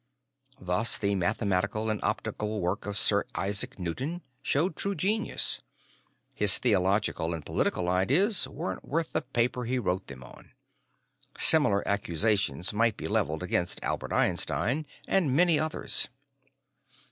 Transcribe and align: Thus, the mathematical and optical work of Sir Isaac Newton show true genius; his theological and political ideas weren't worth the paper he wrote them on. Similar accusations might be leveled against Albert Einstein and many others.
Thus, 0.59 0.97
the 0.97 1.13
mathematical 1.13 1.91
and 1.91 1.99
optical 2.03 2.59
work 2.59 2.87
of 2.87 2.97
Sir 2.97 3.23
Isaac 3.35 3.77
Newton 3.77 4.23
show 4.41 4.69
true 4.69 4.95
genius; 4.95 5.61
his 6.33 6.57
theological 6.57 7.35
and 7.35 7.45
political 7.45 7.87
ideas 7.87 8.47
weren't 8.47 8.83
worth 8.83 9.13
the 9.13 9.21
paper 9.21 9.65
he 9.65 9.77
wrote 9.77 10.07
them 10.07 10.23
on. 10.23 10.53
Similar 11.37 11.87
accusations 11.87 12.73
might 12.73 12.97
be 12.97 13.07
leveled 13.07 13.43
against 13.43 13.79
Albert 13.83 14.11
Einstein 14.11 14.87
and 15.07 15.35
many 15.35 15.59
others. 15.59 16.09